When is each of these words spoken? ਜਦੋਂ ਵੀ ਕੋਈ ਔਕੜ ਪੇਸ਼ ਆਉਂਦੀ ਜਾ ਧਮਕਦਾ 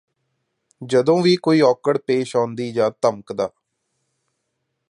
ਜਦੋਂ 0.81 1.21
ਵੀ 1.21 1.35
ਕੋਈ 1.37 1.61
ਔਕੜ 1.61 1.97
ਪੇਸ਼ 1.97 2.35
ਆਉਂਦੀ 2.35 2.71
ਜਾ 2.71 2.89
ਧਮਕਦਾ 3.01 3.49